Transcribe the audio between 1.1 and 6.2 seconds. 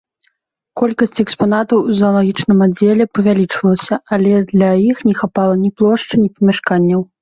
экспанатаў у заалагічным аддзеле павялічвалася, для іх не хапала ні плошчы,